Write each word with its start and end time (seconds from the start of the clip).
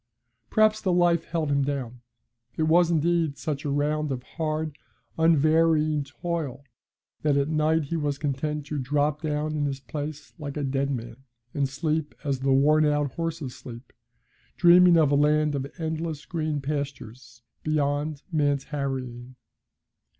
Perhaps 0.49 0.81
the 0.81 0.91
life 0.91 1.25
held 1.25 1.51
him 1.51 1.63
down. 1.63 2.01
It 2.57 2.63
was, 2.63 2.89
indeed, 2.89 3.37
such 3.37 3.65
a 3.65 3.69
round 3.69 4.11
of 4.11 4.23
hard, 4.23 4.75
unvarying 5.15 6.05
toil 6.05 6.63
that 7.21 7.37
at 7.37 7.49
night 7.49 7.83
he 7.83 7.95
was 7.97 8.17
content 8.17 8.65
to 8.65 8.79
drop 8.79 9.21
down 9.21 9.55
in 9.55 9.65
his 9.67 9.79
place 9.79 10.33
like 10.39 10.57
a 10.57 10.63
dead 10.63 10.89
man, 10.89 11.17
and 11.53 11.69
sleep 11.69 12.15
as 12.23 12.39
the 12.39 12.51
worn 12.51 12.83
out 12.83 13.11
horses 13.13 13.53
sleep, 13.55 13.93
dreaming 14.57 14.97
of 14.97 15.11
a 15.11 15.15
land 15.15 15.53
of 15.53 15.71
endless 15.77 16.25
green 16.25 16.61
pastures, 16.61 17.43
beyond 17.63 18.23
man's 18.31 18.63
harrying. 18.63 19.35